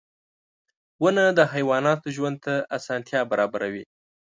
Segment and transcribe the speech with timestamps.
[1.03, 3.83] •ونه د حیواناتو ژوند ته اسانتیا برابروي.